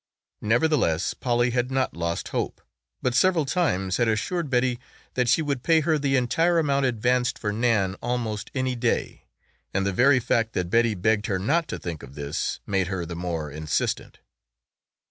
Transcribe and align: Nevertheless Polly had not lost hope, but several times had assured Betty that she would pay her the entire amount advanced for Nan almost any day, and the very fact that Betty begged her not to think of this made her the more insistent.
Nevertheless 0.41 1.13
Polly 1.13 1.51
had 1.51 1.69
not 1.69 1.95
lost 1.95 2.29
hope, 2.29 2.59
but 3.03 3.13
several 3.13 3.45
times 3.45 3.97
had 3.97 4.07
assured 4.07 4.49
Betty 4.49 4.79
that 5.13 5.29
she 5.29 5.43
would 5.43 5.61
pay 5.61 5.81
her 5.81 5.99
the 5.99 6.15
entire 6.15 6.57
amount 6.57 6.87
advanced 6.87 7.37
for 7.37 7.53
Nan 7.53 7.93
almost 8.01 8.49
any 8.55 8.75
day, 8.75 9.25
and 9.75 9.85
the 9.85 9.93
very 9.93 10.19
fact 10.19 10.53
that 10.53 10.71
Betty 10.71 10.95
begged 10.95 11.27
her 11.27 11.37
not 11.37 11.67
to 11.67 11.77
think 11.77 12.01
of 12.01 12.15
this 12.15 12.59
made 12.65 12.87
her 12.87 13.05
the 13.05 13.15
more 13.15 13.51
insistent. 13.51 14.17